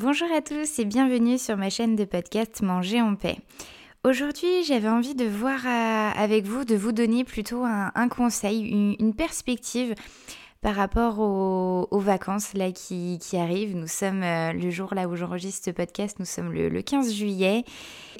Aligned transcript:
Bonjour 0.00 0.28
à 0.32 0.40
tous 0.40 0.78
et 0.78 0.84
bienvenue 0.84 1.38
sur 1.38 1.56
ma 1.56 1.70
chaîne 1.70 1.96
de 1.96 2.04
podcast 2.04 2.62
Manger 2.62 3.02
en 3.02 3.16
paix. 3.16 3.36
Aujourd'hui, 4.04 4.62
j'avais 4.62 4.88
envie 4.88 5.16
de 5.16 5.24
voir 5.24 5.58
euh, 5.66 6.10
avec 6.14 6.44
vous, 6.44 6.64
de 6.64 6.76
vous 6.76 6.92
donner 6.92 7.24
plutôt 7.24 7.64
un, 7.64 8.08
conseil, 8.08 8.60
une, 9.00 9.12
perspective 9.12 9.96
par 10.60 10.76
rapport 10.76 11.18
aux, 11.18 11.98
vacances 11.98 12.54
là 12.54 12.70
qui, 12.70 13.18
arrivent. 13.32 13.76
Nous 13.76 13.88
sommes 13.88 14.22
euh, 14.22 14.52
le 14.52 14.70
jour 14.70 14.94
là 14.94 15.08
où 15.08 15.16
j'enregistre 15.16 15.64
ce 15.64 15.70
podcast, 15.72 16.20
nous 16.20 16.26
sommes 16.26 16.52
le, 16.52 16.80
15 16.80 17.12
juillet 17.12 17.64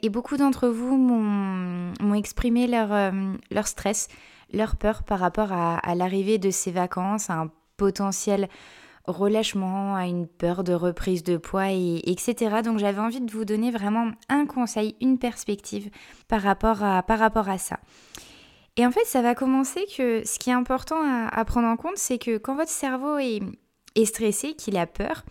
et 0.02 0.08
beaucoup 0.08 0.36
d'entre 0.36 0.66
vous 0.66 0.96
m'ont 0.96 2.14
exprimé 2.14 2.66
leur, 2.66 2.92
euh, 2.92 3.12
leur 3.52 3.68
stress, 3.68 4.08
leur 4.52 4.74
peur 4.74 5.04
par 5.04 5.20
rapport 5.20 5.52
à, 5.52 5.78
à 5.78 5.94
l'arrivée 5.94 6.38
de 6.38 6.50
ces 6.50 6.72
vacances, 6.72 7.30
à 7.30 7.34
un 7.34 7.52
potentiel 7.76 8.48
relâchement, 9.08 9.96
à 9.96 10.06
une 10.06 10.26
peur 10.26 10.62
de 10.62 10.72
reprise 10.72 11.22
de 11.22 11.36
poids, 11.36 11.72
et, 11.72 12.00
etc. 12.06 12.60
Donc 12.62 12.78
j'avais 12.78 13.00
envie 13.00 13.20
de 13.20 13.30
vous 13.30 13.44
donner 13.44 13.70
vraiment 13.70 14.12
un 14.28 14.46
conseil, 14.46 14.94
une 15.00 15.18
perspective 15.18 15.90
par 16.28 16.42
rapport 16.42 16.82
à, 16.84 17.02
par 17.02 17.18
rapport 17.18 17.48
à 17.48 17.58
ça. 17.58 17.78
Et 18.76 18.86
en 18.86 18.92
fait, 18.92 19.04
ça 19.06 19.22
va 19.22 19.34
commencer 19.34 19.84
que 19.96 20.24
ce 20.24 20.38
qui 20.38 20.50
est 20.50 20.54
important 20.54 20.96
à, 21.02 21.44
prendre 21.44 21.66
en 21.66 21.76
compte, 21.76 21.96
c'est 21.96 22.18
que 22.18 22.38
quand 22.38 22.54
votre 22.54 22.70
cerveau 22.70 23.18
est, 23.18 23.40
stressé, 24.04 24.54
qu'il 24.54 24.76
a 24.76 24.86
peur, 24.86 25.24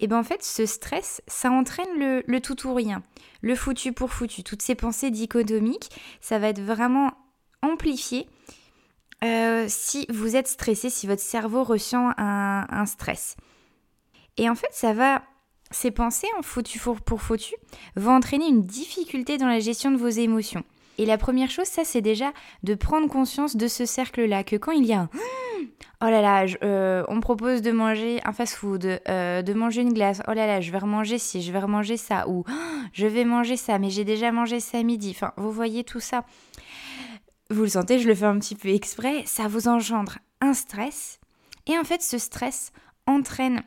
et 0.00 0.06
bien 0.06 0.18
en 0.18 0.22
fait, 0.22 0.42
ce 0.42 0.66
stress, 0.66 1.22
ça 1.26 1.50
entraîne 1.50 1.98
le, 1.98 2.22
le 2.26 2.40
tout 2.40 2.66
ou 2.66 2.74
rien, 2.74 3.02
le 3.40 3.54
foutu 3.54 3.94
pour 3.94 4.12
foutu. 4.12 4.42
Toutes 4.42 4.60
ces 4.60 4.74
pensées 4.74 5.10
dichotomiques, 5.10 5.90
ça 6.20 6.38
va 6.38 6.48
être 6.48 6.60
vraiment 6.60 7.12
amplifié 7.62 8.26
euh, 9.24 9.66
si 9.68 10.06
vous 10.08 10.36
êtes 10.36 10.48
stressé, 10.48 10.90
si 10.90 11.06
votre 11.06 11.22
cerveau 11.22 11.64
ressent 11.64 12.10
un, 12.16 12.86
stress. 12.86 13.36
Et 14.36 14.48
en 14.48 14.54
fait, 14.54 14.70
ça 14.72 14.92
va, 14.92 15.22
ces 15.70 15.90
pensées 15.90 16.28
en 16.38 16.42
foutu 16.42 16.80
pour 17.04 17.20
foutu 17.20 17.54
vont 17.96 18.14
entraîner 18.14 18.48
une 18.48 18.62
difficulté 18.62 19.38
dans 19.38 19.48
la 19.48 19.60
gestion 19.60 19.90
de 19.90 19.96
vos 19.96 20.08
émotions. 20.08 20.64
Et 20.98 21.06
la 21.06 21.18
première 21.18 21.50
chose, 21.50 21.66
ça, 21.66 21.84
c'est 21.84 22.02
déjà 22.02 22.32
de 22.62 22.74
prendre 22.74 23.08
conscience 23.08 23.56
de 23.56 23.68
ce 23.68 23.86
cercle-là, 23.86 24.44
que 24.44 24.56
quand 24.56 24.72
il 24.72 24.84
y 24.84 24.92
a 24.92 25.00
un 25.00 25.10
oh 26.02 26.06
là 26.06 26.22
là, 26.22 26.46
euh, 26.62 27.04
on 27.08 27.20
propose 27.20 27.62
de 27.62 27.72
manger 27.72 28.20
un 28.24 28.32
fast-food, 28.32 29.00
euh, 29.08 29.42
de 29.42 29.52
manger 29.52 29.82
une 29.82 29.92
glace, 29.92 30.22
oh 30.28 30.32
là 30.32 30.46
là, 30.46 30.60
je 30.60 30.70
vais 30.70 30.78
remanger 30.78 31.18
ci, 31.18 31.42
je 31.42 31.52
vais 31.52 31.58
remanger 31.58 31.96
ça, 31.96 32.28
ou 32.28 32.44
je 32.92 33.06
vais 33.06 33.24
manger 33.24 33.56
ça, 33.56 33.78
mais 33.78 33.90
j'ai 33.90 34.04
déjà 34.04 34.32
mangé 34.32 34.60
ça 34.60 34.78
à 34.78 34.82
midi. 34.82 35.12
Enfin, 35.14 35.32
vous 35.36 35.52
voyez 35.52 35.84
tout 35.84 36.00
ça 36.00 36.24
vous 37.50 37.62
le 37.62 37.68
sentez, 37.68 37.98
je 37.98 38.08
le 38.08 38.14
fais 38.14 38.26
un 38.26 38.38
petit 38.38 38.54
peu 38.54 38.68
exprès, 38.68 39.24
ça 39.26 39.48
vous 39.48 39.68
engendre 39.68 40.18
un 40.40 40.54
stress. 40.54 41.18
Et 41.66 41.76
en 41.78 41.84
fait, 41.84 42.02
ce 42.02 42.18
stress 42.18 42.72
entraîne 43.06 43.62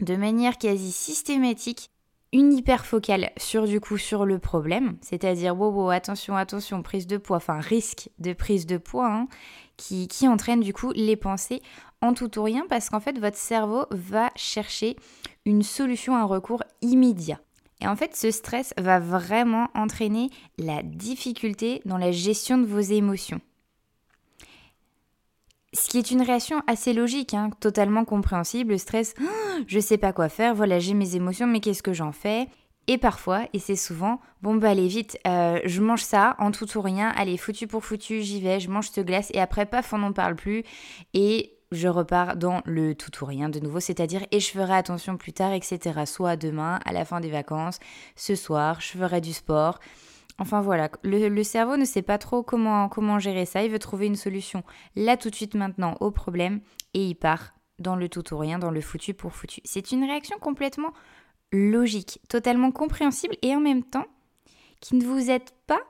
de 0.00 0.16
manière 0.16 0.58
quasi 0.58 0.90
systématique 0.90 1.90
une 2.32 2.52
hyperfocale 2.54 3.30
sur 3.36 3.66
du 3.66 3.78
coup 3.78 3.98
sur 3.98 4.24
le 4.24 4.38
problème, 4.38 4.96
c'est-à-dire 5.02 5.58
wow, 5.58 5.70
wow, 5.70 5.90
attention, 5.90 6.34
attention, 6.34 6.82
prise 6.82 7.06
de 7.06 7.18
poids, 7.18 7.36
enfin 7.36 7.60
risque 7.60 8.08
de 8.18 8.32
prise 8.32 8.64
de 8.64 8.78
poids, 8.78 9.12
hein, 9.12 9.28
qui, 9.76 10.08
qui 10.08 10.26
entraîne 10.26 10.60
du 10.60 10.72
coup 10.72 10.92
les 10.92 11.16
pensées 11.16 11.60
en 12.00 12.14
tout 12.14 12.38
ou 12.38 12.42
rien 12.42 12.64
parce 12.68 12.88
qu'en 12.88 13.00
fait 13.00 13.18
votre 13.18 13.36
cerveau 13.36 13.84
va 13.90 14.30
chercher 14.34 14.96
une 15.44 15.62
solution, 15.62 16.16
un 16.16 16.24
recours 16.24 16.62
immédiat. 16.80 17.38
Et 17.82 17.88
en 17.88 17.96
fait, 17.96 18.14
ce 18.14 18.30
stress 18.30 18.72
va 18.78 19.00
vraiment 19.00 19.68
entraîner 19.74 20.30
la 20.56 20.82
difficulté 20.82 21.82
dans 21.84 21.98
la 21.98 22.12
gestion 22.12 22.56
de 22.58 22.64
vos 22.64 22.78
émotions. 22.78 23.40
Ce 25.74 25.88
qui 25.88 25.98
est 25.98 26.10
une 26.10 26.22
réaction 26.22 26.62
assez 26.66 26.92
logique, 26.92 27.34
hein, 27.34 27.50
totalement 27.58 28.04
compréhensible. 28.04 28.72
Le 28.72 28.78
stress, 28.78 29.14
je 29.18 29.24
je 29.66 29.80
sais 29.80 29.98
pas 29.98 30.12
quoi 30.12 30.28
faire, 30.28 30.54
voilà, 30.54 30.78
j'ai 30.78 30.94
mes 30.94 31.16
émotions, 31.16 31.46
mais 31.46 31.60
qu'est-ce 31.60 31.82
que 31.82 31.92
j'en 31.92 32.12
fais? 32.12 32.46
Et 32.88 32.98
parfois, 32.98 33.46
et 33.52 33.58
c'est 33.58 33.76
souvent, 33.76 34.20
bon 34.42 34.56
bah 34.56 34.70
allez 34.70 34.88
vite, 34.88 35.16
euh, 35.26 35.60
je 35.64 35.80
mange 35.80 36.02
ça 36.02 36.34
en 36.38 36.50
tout 36.50 36.76
ou 36.76 36.80
rien, 36.80 37.12
allez, 37.16 37.36
foutu 37.36 37.66
pour 37.68 37.84
foutu, 37.84 38.22
j'y 38.22 38.40
vais, 38.40 38.58
je 38.60 38.68
mange 38.68 38.90
cette 38.90 39.06
glace, 39.06 39.30
et 39.34 39.40
après, 39.40 39.66
paf, 39.66 39.92
on 39.92 39.98
n'en 39.98 40.12
parle 40.12 40.34
plus. 40.34 40.64
Et 41.14 41.56
je 41.72 41.88
repars 41.88 42.36
dans 42.36 42.60
le 42.64 42.94
tout 42.94 43.10
ou 43.22 43.26
rien 43.26 43.48
de 43.48 43.58
nouveau, 43.58 43.80
c'est-à-dire 43.80 44.24
et 44.30 44.40
je 44.40 44.50
ferai 44.50 44.74
attention 44.74 45.16
plus 45.16 45.32
tard, 45.32 45.52
etc. 45.52 46.02
Soit 46.06 46.36
demain, 46.36 46.78
à 46.84 46.92
la 46.92 47.04
fin 47.04 47.20
des 47.20 47.30
vacances, 47.30 47.78
ce 48.14 48.34
soir, 48.34 48.80
je 48.80 48.98
ferai 48.98 49.20
du 49.20 49.32
sport. 49.32 49.78
Enfin 50.38 50.60
voilà, 50.60 50.90
le, 51.02 51.42
cerveau 51.42 51.76
ne 51.76 51.84
sait 51.84 52.02
pas 52.02 52.18
trop 52.18 52.42
comment, 52.42 52.88
comment 52.88 53.18
gérer 53.18 53.44
ça, 53.44 53.62
il 53.62 53.70
veut 53.70 53.78
trouver 53.78 54.06
une 54.06 54.16
solution 54.16 54.62
là 54.96 55.16
tout 55.16 55.30
de 55.30 55.34
suite 55.34 55.54
maintenant 55.54 55.96
au 56.00 56.10
problème 56.10 56.60
et 56.94 57.04
il 57.04 57.14
part 57.14 57.54
dans 57.78 57.96
le 57.96 58.08
tout 58.08 58.32
ou 58.32 58.38
rien, 58.38 58.58
dans 58.58 58.70
le 58.70 58.80
foutu 58.80 59.14
pour 59.14 59.32
foutu. 59.32 59.60
C'est 59.64 59.92
une 59.92 60.04
réaction 60.04 60.38
complètement 60.38 60.92
logique, 61.52 62.20
totalement 62.28 62.72
compréhensible 62.72 63.36
et 63.42 63.54
en 63.54 63.60
même 63.60 63.84
temps 63.84 64.06
qui 64.80 64.96
ne 64.96 65.04
vous 65.04 65.30
aide 65.30 65.50
pas 65.66 65.80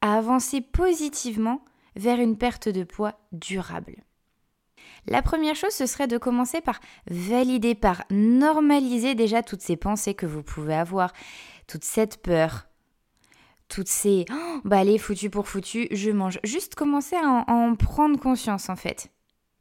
à 0.00 0.14
avancer 0.14 0.60
positivement 0.60 1.64
vers 1.96 2.18
une 2.18 2.38
perte 2.38 2.68
de 2.68 2.84
poids 2.84 3.14
durable. 3.32 4.02
La 5.06 5.22
première 5.22 5.56
chose, 5.56 5.72
ce 5.72 5.86
serait 5.86 6.06
de 6.06 6.18
commencer 6.18 6.60
par 6.60 6.80
valider, 7.06 7.74
par 7.74 8.04
normaliser 8.10 9.14
déjà 9.14 9.42
toutes 9.42 9.62
ces 9.62 9.76
pensées 9.76 10.14
que 10.14 10.26
vous 10.26 10.42
pouvez 10.42 10.74
avoir, 10.74 11.12
toute 11.66 11.84
cette 11.84 12.22
peur, 12.22 12.68
toutes 13.68 13.88
ces 13.88 14.26
oh, 14.30 14.60
bah 14.64 14.78
allez, 14.78 14.98
foutu 14.98 15.30
pour 15.30 15.48
foutu, 15.48 15.88
je 15.90 16.10
mange. 16.10 16.38
Juste 16.44 16.74
commencer 16.74 17.16
à 17.16 17.44
en, 17.48 17.74
prendre 17.74 18.18
conscience 18.18 18.68
en 18.68 18.76
fait. 18.76 19.10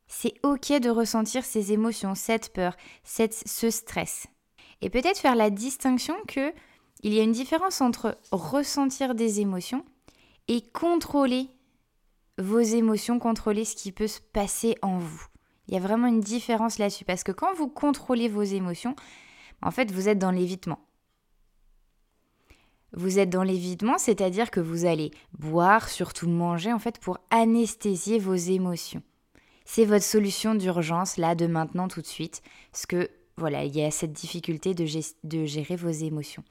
C'est 0.08 0.34
ok 0.44 0.80
de 0.80 0.90
ressentir 0.90 1.46
ces 1.46 1.72
émotions, 1.72 2.14
cette 2.14 2.52
peur, 2.54 2.76
cette, 3.04 3.34
ce 3.34 3.70
stress. 3.70 4.28
Et 4.82 4.90
peut-être 4.90 5.20
faire 5.20 5.36
la 5.36 5.50
distinction 5.50 6.16
que 6.28 6.54
il 7.04 7.14
y 7.14 7.20
a 7.20 7.24
une 7.24 7.32
différence 7.32 7.82
entre 7.82 8.18
ressentir 8.32 9.16
des 9.16 9.40
émotions 9.40 9.86
et 10.48 10.62
contrôler 10.62 11.48
vos 12.38 12.60
émotions, 12.60 13.18
contrôler 13.18 13.66
ce 13.66 13.76
qui 13.76 13.92
peut 13.92 14.08
se 14.08 14.20
passer 14.20 14.76
en 14.82 15.00
vous. 15.00 15.31
Il 15.72 15.76
y 15.76 15.78
a 15.78 15.82
vraiment 15.82 16.08
une 16.08 16.20
différence 16.20 16.78
là-dessus 16.80 17.06
parce 17.06 17.24
que 17.24 17.32
quand 17.32 17.54
vous 17.54 17.70
contrôlez 17.70 18.28
vos 18.28 18.44
émotions, 18.44 18.94
en 19.62 19.72
fait, 19.72 19.90
vous 19.90 20.10
êtes 20.10 20.20
dans 20.20 20.32
l'évitement. 20.32 20.80
Vous 22.94 23.20
êtes 23.20 23.30
dans 23.30 23.44
l'évitement, 23.44 23.98
c'est-à-dire 23.98 24.52
que 24.52 24.60
vous 24.60 24.84
allez 24.84 25.12
boire, 25.40 25.88
surtout 25.88 26.28
manger, 26.28 26.74
en 26.74 26.80
fait, 26.80 27.00
pour 27.00 27.20
anesthésier 27.30 28.20
vos 28.20 28.36
émotions. 28.36 29.02
C'est 29.64 29.86
votre 29.86 30.04
solution 30.04 30.56
d'urgence, 30.56 31.16
là, 31.16 31.36
de 31.36 31.48
maintenant, 31.48 31.88
tout 31.88 32.02
de 32.02 32.08
suite, 32.08 32.42
parce 32.74 32.86
que, 32.86 33.10
voilà, 33.38 33.64
il 33.64 33.74
y 33.74 33.82
a 33.82 33.92
cette 33.92 34.12
difficulté 34.12 34.74
de, 34.74 34.86
de 35.24 35.46
gérer 35.46 35.78
vos 35.78 35.88
émotions. 35.88 36.44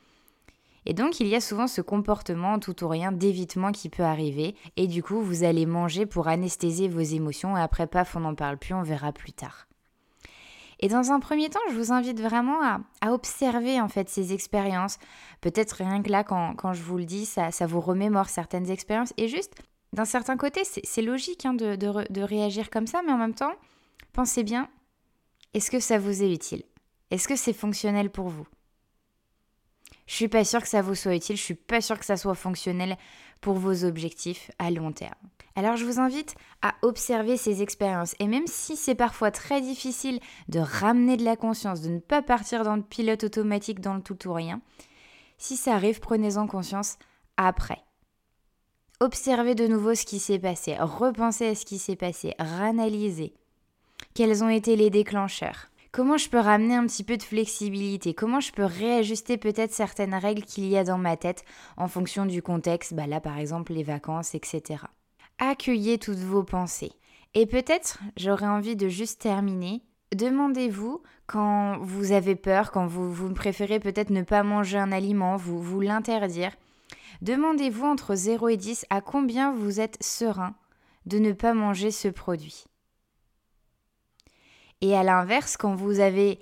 Et 0.86 0.94
donc 0.94 1.20
il 1.20 1.26
y 1.26 1.34
a 1.34 1.40
souvent 1.40 1.66
ce 1.66 1.80
comportement 1.80 2.58
tout 2.58 2.84
ou 2.84 2.88
rien 2.88 3.12
d'évitement 3.12 3.72
qui 3.72 3.88
peut 3.88 4.02
arriver 4.02 4.54
et 4.76 4.86
du 4.86 5.02
coup 5.02 5.20
vous 5.20 5.44
allez 5.44 5.66
manger 5.66 6.06
pour 6.06 6.28
anesthésier 6.28 6.88
vos 6.88 7.00
émotions 7.00 7.56
et 7.56 7.60
après 7.60 7.86
paf 7.86 8.16
on 8.16 8.20
n'en 8.20 8.34
parle 8.34 8.56
plus, 8.56 8.74
on 8.74 8.82
verra 8.82 9.12
plus 9.12 9.32
tard. 9.32 9.66
Et 10.82 10.88
dans 10.88 11.12
un 11.12 11.20
premier 11.20 11.50
temps, 11.50 11.60
je 11.70 11.74
vous 11.74 11.92
invite 11.92 12.20
vraiment 12.20 12.62
à, 12.62 12.80
observer 13.12 13.80
en 13.82 13.88
fait 13.88 14.08
ces 14.08 14.32
expériences. 14.32 14.98
Peut-être 15.42 15.72
rien 15.72 16.02
que 16.02 16.10
là, 16.10 16.24
quand, 16.24 16.72
je 16.72 16.82
vous 16.82 16.96
le 16.96 17.04
dis, 17.04 17.26
ça, 17.26 17.50
vous 17.66 17.80
remémore 17.80 18.30
certaines 18.30 18.70
expériences. 18.70 19.12
Et 19.18 19.28
juste, 19.28 19.52
d'un 19.92 20.06
certain 20.06 20.38
côté, 20.38 20.62
c'est 20.64 21.02
logique 21.02 21.44
hein, 21.44 21.52
de 21.52 22.22
réagir 22.22 22.70
comme 22.70 22.86
ça, 22.86 23.02
mais 23.04 23.12
en 23.12 23.18
même 23.18 23.34
temps, 23.34 23.52
pensez 24.14 24.42
bien, 24.42 24.70
est-ce 25.52 25.70
que 25.70 25.80
ça 25.80 25.98
vous 25.98 26.22
est 26.22 26.32
utile? 26.32 26.62
Est-ce 27.10 27.28
que 27.28 27.36
c'est 27.36 27.52
fonctionnel 27.52 28.08
pour 28.08 28.28
vous? 28.28 28.46
Je 30.10 30.16
suis 30.16 30.28
pas 30.28 30.42
sûre 30.42 30.60
que 30.60 30.66
ça 30.66 30.82
vous 30.82 30.96
soit 30.96 31.14
utile, 31.14 31.36
je 31.36 31.42
suis 31.42 31.54
pas 31.54 31.80
sûre 31.80 31.96
que 31.96 32.04
ça 32.04 32.16
soit 32.16 32.34
fonctionnel 32.34 32.96
pour 33.40 33.54
vos 33.54 33.84
objectifs 33.84 34.50
à 34.58 34.72
long 34.72 34.90
terme. 34.90 35.14
Alors 35.54 35.76
je 35.76 35.84
vous 35.84 36.00
invite 36.00 36.34
à 36.62 36.74
observer 36.82 37.36
ces 37.36 37.62
expériences 37.62 38.16
et 38.18 38.26
même 38.26 38.48
si 38.48 38.74
c'est 38.74 38.96
parfois 38.96 39.30
très 39.30 39.60
difficile 39.60 40.18
de 40.48 40.58
ramener 40.58 41.16
de 41.16 41.24
la 41.24 41.36
conscience, 41.36 41.80
de 41.80 41.90
ne 41.90 42.00
pas 42.00 42.22
partir 42.22 42.64
dans 42.64 42.74
le 42.74 42.82
pilote 42.82 43.22
automatique 43.22 43.78
dans 43.78 43.94
le 43.94 44.02
tout 44.02 44.26
ou 44.26 44.32
rien, 44.32 44.60
si 45.38 45.56
ça 45.56 45.74
arrive, 45.74 46.00
prenez-en 46.00 46.48
conscience 46.48 46.98
après. 47.36 47.78
Observez 48.98 49.54
de 49.54 49.68
nouveau 49.68 49.94
ce 49.94 50.04
qui 50.04 50.18
s'est 50.18 50.40
passé, 50.40 50.74
repensez 50.80 51.46
à 51.46 51.54
ce 51.54 51.64
qui 51.64 51.78
s'est 51.78 51.94
passé, 51.94 52.34
ranalysez. 52.40 53.32
Quels 54.14 54.42
ont 54.42 54.48
été 54.48 54.74
les 54.74 54.90
déclencheurs 54.90 55.69
Comment 55.92 56.18
je 56.18 56.28
peux 56.28 56.38
ramener 56.38 56.76
un 56.76 56.86
petit 56.86 57.02
peu 57.02 57.16
de 57.16 57.22
flexibilité? 57.22 58.14
Comment 58.14 58.38
je 58.38 58.52
peux 58.52 58.64
réajuster 58.64 59.36
peut-être 59.36 59.72
certaines 59.72 60.14
règles 60.14 60.44
qu'il 60.44 60.66
y 60.68 60.76
a 60.76 60.84
dans 60.84 60.98
ma 60.98 61.16
tête 61.16 61.44
en 61.76 61.88
fonction 61.88 62.26
du 62.26 62.42
contexte, 62.42 62.94
bah 62.94 63.08
là 63.08 63.20
par 63.20 63.38
exemple 63.38 63.72
les 63.72 63.82
vacances, 63.82 64.36
etc. 64.36 64.84
Accueillez 65.40 65.98
toutes 65.98 66.18
vos 66.18 66.44
pensées. 66.44 66.92
Et 67.34 67.44
peut-être 67.44 67.98
j'aurais 68.16 68.46
envie 68.46 68.76
de 68.76 68.88
juste 68.88 69.20
terminer. 69.20 69.82
Demandez-vous 70.14 71.02
quand 71.26 71.78
vous 71.80 72.12
avez 72.12 72.36
peur, 72.36 72.70
quand 72.70 72.86
vous, 72.86 73.34
préférez 73.34 73.80
peut-être 73.80 74.10
ne 74.10 74.22
pas 74.22 74.44
manger 74.44 74.78
un 74.78 74.92
aliment, 74.92 75.36
vous, 75.36 75.60
vous 75.60 75.80
l'interdire. 75.80 76.52
Demandez-vous 77.20 77.86
entre 77.86 78.14
0 78.14 78.48
et 78.48 78.56
10 78.56 78.86
à 78.90 79.00
combien 79.00 79.52
vous 79.52 79.80
êtes 79.80 80.00
serein 80.00 80.54
de 81.06 81.18
ne 81.18 81.32
pas 81.32 81.52
manger 81.52 81.90
ce 81.90 82.06
produit. 82.06 82.64
Et 84.80 84.96
à 84.96 85.02
l'inverse, 85.02 85.56
quand 85.56 85.74
vous 85.74 86.00
avez 86.00 86.38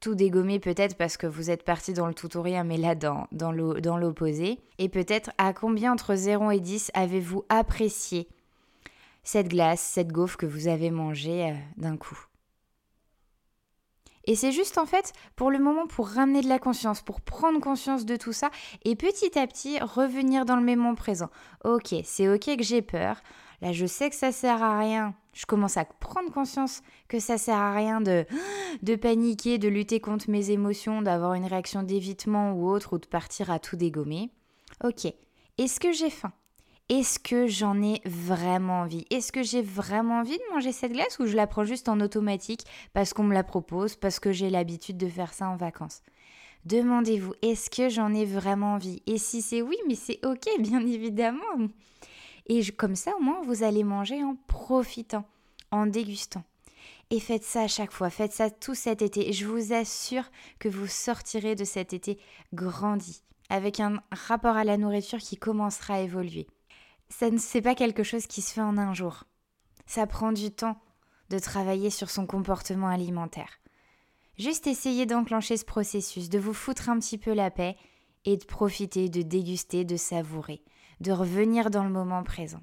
tout 0.00 0.14
dégommé 0.14 0.58
peut-être 0.58 0.96
parce 0.96 1.16
que 1.16 1.26
vous 1.26 1.50
êtes 1.50 1.64
parti 1.64 1.92
dans 1.92 2.06
le 2.06 2.14
tout 2.14 2.36
ou 2.36 2.42
rien, 2.42 2.64
mais 2.64 2.76
là 2.76 2.94
dans, 2.94 3.52
l'opposé, 3.52 4.60
et 4.78 4.88
peut-être 4.88 5.30
à 5.38 5.52
combien 5.52 5.92
entre 5.92 6.14
0 6.14 6.50
et 6.50 6.60
10 6.60 6.90
avez-vous 6.94 7.44
apprécié 7.48 8.28
cette 9.24 9.48
glace, 9.48 9.80
cette 9.80 10.12
gaufre 10.12 10.36
que 10.36 10.46
vous 10.46 10.68
avez 10.68 10.90
mangée 10.90 11.50
euh, 11.50 11.54
d'un 11.76 11.96
coup? 11.96 12.18
Et 14.28 14.34
c'est 14.34 14.52
juste 14.52 14.76
en 14.76 14.86
fait 14.86 15.12
pour 15.36 15.50
le 15.50 15.58
moment 15.60 15.86
pour 15.86 16.08
ramener 16.08 16.40
de 16.40 16.48
la 16.48 16.58
conscience, 16.58 17.00
pour 17.00 17.20
prendre 17.20 17.60
conscience 17.60 18.04
de 18.04 18.16
tout 18.16 18.32
ça 18.32 18.50
et 18.84 18.96
petit 18.96 19.38
à 19.38 19.46
petit 19.46 19.78
revenir 19.78 20.44
dans 20.44 20.56
le 20.56 20.62
moment 20.62 20.96
présent. 20.96 21.30
Ok, 21.64 21.94
c'est 22.04 22.28
ok 22.28 22.56
que 22.56 22.64
j'ai 22.64 22.82
peur. 22.82 23.22
Là, 23.62 23.72
je 23.72 23.86
sais 23.86 24.10
que 24.10 24.16
ça 24.16 24.32
sert 24.32 24.62
à 24.62 24.78
rien. 24.78 25.14
Je 25.36 25.44
commence 25.44 25.76
à 25.76 25.84
prendre 25.84 26.32
conscience 26.32 26.80
que 27.08 27.20
ça 27.20 27.36
sert 27.36 27.58
à 27.58 27.74
rien 27.74 28.00
de, 28.00 28.24
de 28.82 28.96
paniquer, 28.96 29.58
de 29.58 29.68
lutter 29.68 30.00
contre 30.00 30.30
mes 30.30 30.50
émotions, 30.50 31.02
d'avoir 31.02 31.34
une 31.34 31.44
réaction 31.44 31.82
d'évitement 31.82 32.54
ou 32.54 32.70
autre, 32.70 32.94
ou 32.94 32.98
de 32.98 33.06
partir 33.06 33.50
à 33.50 33.58
tout 33.58 33.76
dégommer. 33.76 34.30
Ok, 34.82 35.04
est-ce 35.58 35.78
que 35.78 35.92
j'ai 35.92 36.08
faim? 36.08 36.32
Est-ce 36.88 37.18
que 37.18 37.46
j'en 37.48 37.82
ai 37.82 38.00
vraiment 38.06 38.80
envie? 38.82 39.04
Est-ce 39.10 39.30
que 39.30 39.42
j'ai 39.42 39.60
vraiment 39.60 40.20
envie 40.20 40.38
de 40.38 40.54
manger 40.54 40.72
cette 40.72 40.92
glace 40.92 41.18
ou 41.18 41.26
je 41.26 41.36
la 41.36 41.46
prends 41.46 41.64
juste 41.64 41.90
en 41.90 42.00
automatique 42.00 42.64
parce 42.94 43.12
qu'on 43.12 43.24
me 43.24 43.34
la 43.34 43.44
propose, 43.44 43.96
parce 43.96 44.20
que 44.20 44.32
j'ai 44.32 44.48
l'habitude 44.48 44.96
de 44.96 45.08
faire 45.08 45.34
ça 45.34 45.48
en 45.48 45.56
vacances? 45.56 46.02
Demandez-vous, 46.64 47.34
est-ce 47.42 47.68
que 47.68 47.88
j'en 47.90 48.14
ai 48.14 48.24
vraiment 48.24 48.74
envie? 48.74 49.02
Et 49.06 49.18
si 49.18 49.42
c'est 49.42 49.62
oui, 49.62 49.76
mais 49.86 49.96
c'est 49.96 50.24
ok, 50.24 50.48
bien 50.60 50.80
évidemment. 50.86 51.68
Et 52.46 52.64
comme 52.72 52.96
ça, 52.96 53.16
au 53.16 53.22
moins, 53.22 53.42
vous 53.42 53.62
allez 53.62 53.84
manger 53.84 54.22
en 54.22 54.36
profitant, 54.46 55.24
en 55.70 55.86
dégustant. 55.86 56.44
Et 57.10 57.20
faites 57.20 57.44
ça 57.44 57.62
à 57.62 57.68
chaque 57.68 57.92
fois, 57.92 58.10
faites 58.10 58.32
ça 58.32 58.50
tout 58.50 58.74
cet 58.74 59.02
été. 59.02 59.32
Je 59.32 59.46
vous 59.46 59.72
assure 59.72 60.24
que 60.58 60.68
vous 60.68 60.86
sortirez 60.86 61.54
de 61.54 61.64
cet 61.64 61.92
été 61.92 62.18
grandi, 62.52 63.22
avec 63.48 63.80
un 63.80 64.02
rapport 64.10 64.56
à 64.56 64.64
la 64.64 64.76
nourriture 64.76 65.18
qui 65.18 65.36
commencera 65.36 65.94
à 65.94 66.00
évoluer. 66.00 66.46
Ça 67.08 67.30
ne 67.30 67.38
c'est 67.38 67.62
pas 67.62 67.76
quelque 67.76 68.02
chose 68.02 68.26
qui 68.26 68.42
se 68.42 68.52
fait 68.52 68.60
en 68.60 68.78
un 68.78 68.94
jour. 68.94 69.24
Ça 69.86 70.06
prend 70.06 70.32
du 70.32 70.50
temps 70.50 70.76
de 71.30 71.38
travailler 71.38 71.90
sur 71.90 72.10
son 72.10 72.26
comportement 72.26 72.88
alimentaire. 72.88 73.60
Juste 74.38 74.66
essayez 74.66 75.06
d'enclencher 75.06 75.56
ce 75.56 75.64
processus, 75.64 76.28
de 76.28 76.38
vous 76.38 76.52
foutre 76.52 76.88
un 76.88 76.98
petit 76.98 77.18
peu 77.18 77.32
la 77.32 77.50
paix 77.50 77.76
et 78.24 78.36
de 78.36 78.44
profiter, 78.44 79.08
de 79.08 79.22
déguster, 79.22 79.84
de 79.84 79.96
savourer 79.96 80.62
de 81.00 81.12
revenir 81.12 81.70
dans 81.70 81.84
le 81.84 81.90
moment 81.90 82.22
présent. 82.22 82.62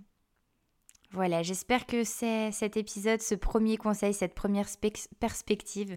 Voilà, 1.12 1.44
j'espère 1.44 1.86
que 1.86 2.04
cet 2.04 2.76
épisode, 2.76 3.22
ce 3.22 3.36
premier 3.36 3.78
conseil, 3.78 4.14
cette 4.14 4.34
première 4.34 4.68
perspective 5.20 5.96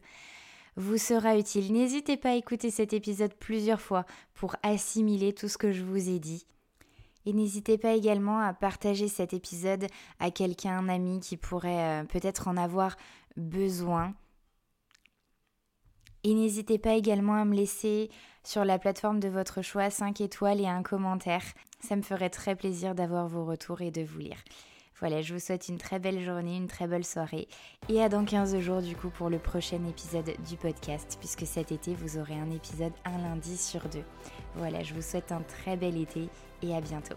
vous 0.76 0.98
sera 0.98 1.38
utile. 1.38 1.72
N'hésitez 1.72 2.18
pas 2.18 2.30
à 2.30 2.34
écouter 2.34 2.70
cet 2.70 2.92
épisode 2.92 3.34
plusieurs 3.34 3.80
fois 3.80 4.04
pour 4.34 4.56
assimiler 4.62 5.32
tout 5.32 5.48
ce 5.48 5.56
que 5.56 5.72
je 5.72 5.82
vous 5.82 6.10
ai 6.10 6.18
dit. 6.18 6.46
Et 7.24 7.32
n'hésitez 7.32 7.78
pas 7.78 7.94
également 7.94 8.38
à 8.40 8.52
partager 8.52 9.08
cet 9.08 9.32
épisode 9.32 9.86
à 10.20 10.30
quelqu'un, 10.30 10.78
un 10.78 10.88
ami 10.88 11.18
qui 11.20 11.36
pourrait 11.36 12.02
euh, 12.02 12.04
peut-être 12.04 12.46
en 12.46 12.56
avoir 12.56 12.96
besoin. 13.36 14.14
Et 16.22 16.34
n'hésitez 16.34 16.78
pas 16.78 16.94
également 16.94 17.34
à 17.34 17.44
me 17.44 17.54
laisser 17.54 18.10
sur 18.44 18.64
la 18.64 18.78
plateforme 18.78 19.18
de 19.18 19.28
votre 19.28 19.62
choix 19.62 19.90
5 19.90 20.20
étoiles 20.20 20.60
et 20.60 20.68
un 20.68 20.82
commentaire. 20.82 21.42
Ça 21.81 21.96
me 21.96 22.02
ferait 22.02 22.31
très 22.31 22.56
plaisir 22.56 22.94
d'avoir 22.94 23.28
vos 23.28 23.44
retours 23.44 23.81
et 23.81 23.90
de 23.90 24.02
vous 24.02 24.19
lire. 24.19 24.38
Voilà, 24.99 25.20
je 25.20 25.34
vous 25.34 25.40
souhaite 25.40 25.69
une 25.69 25.76
très 25.76 25.99
belle 25.99 26.23
journée, 26.23 26.56
une 26.56 26.69
très 26.69 26.87
belle 26.87 27.05
soirée 27.05 27.49
et 27.90 28.02
à 28.02 28.08
dans 28.08 28.25
15 28.25 28.58
jours 28.61 28.81
du 28.81 28.96
coup 28.96 29.11
pour 29.11 29.28
le 29.28 29.38
prochain 29.38 29.84
épisode 29.87 30.32
du 30.49 30.56
podcast 30.56 31.19
puisque 31.20 31.46
cet 31.46 31.70
été 31.70 31.94
vous 31.94 32.17
aurez 32.17 32.38
un 32.38 32.50
épisode 32.50 32.94
un 33.05 33.19
lundi 33.19 33.58
sur 33.58 33.87
deux. 33.90 34.05
Voilà, 34.55 34.82
je 34.82 34.94
vous 34.94 35.02
souhaite 35.02 35.32
un 35.32 35.43
très 35.43 35.76
bel 35.76 35.99
été 35.99 36.31
et 36.62 36.75
à 36.75 36.81
bientôt. 36.81 37.17